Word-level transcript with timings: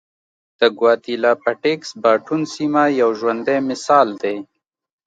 د 0.59 0.61
ګواتیلا 0.77 1.31
پټېکس 1.43 1.89
باټون 2.01 2.41
سیمه 2.55 2.83
یو 3.01 3.09
ژوندی 3.19 3.57
مثال 3.69 4.07
دی. 4.21 4.37